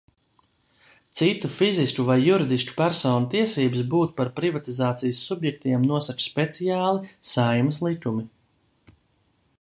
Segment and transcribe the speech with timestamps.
[1.17, 8.27] Citu fizisku vai juridisku personu tiesības būt par privatizācijas subjektiem nosaka speciāli Saeimas likumi.